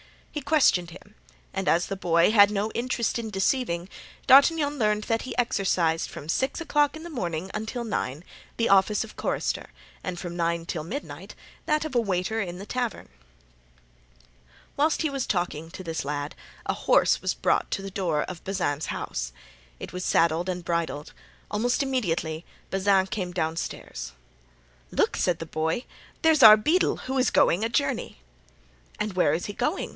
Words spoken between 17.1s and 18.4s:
was brought to the door